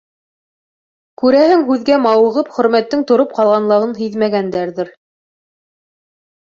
Күрәһең, 1.23 1.65
һүҙгә 1.67 1.99
мауығып, 2.07 2.51
Хөрмәттең 2.57 3.05
тороп 3.13 3.39
ҡалғанлығын 3.39 3.97
һиҙмәгәндәрҙер. 4.03 4.95